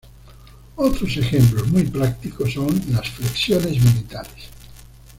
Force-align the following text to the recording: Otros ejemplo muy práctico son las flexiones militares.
Otros 0.77 1.15
ejemplo 1.17 1.63
muy 1.67 1.83
práctico 1.83 2.49
son 2.49 2.81
las 2.91 3.07
flexiones 3.07 3.79
militares. 3.83 4.47